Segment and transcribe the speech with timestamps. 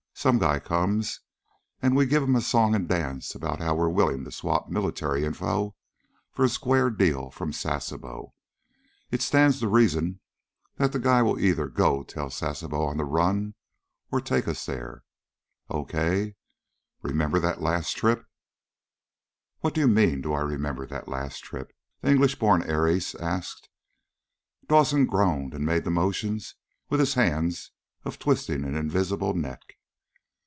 [0.13, 1.21] Some guy comes,
[1.81, 5.25] and we give him a song and dance about how we're willing to swap military
[5.25, 5.75] info
[6.29, 8.31] for a square deal from Sasebo.
[9.09, 10.19] It stands to reason
[10.75, 13.55] that the guy will either go tell Sasebo on the run,
[14.11, 15.03] or take us there.
[15.71, 16.35] Okay.
[17.01, 18.27] Remember that last trip?"
[19.61, 23.15] "What do you mean, do I remember that last trip?" the English born air ace
[23.15, 23.69] asked.
[24.67, 26.53] Dawson groaned and made the motions
[26.91, 27.71] with his hands
[28.05, 29.63] of twisting an invisible neck.